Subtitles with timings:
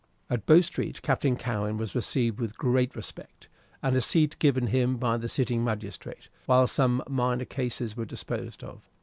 [0.31, 3.49] At Bow Street Captain Cowen was received with great respect,
[3.83, 8.63] and a seat given him by the sitting magistrate while some minor cases were disposed
[8.63, 8.81] of.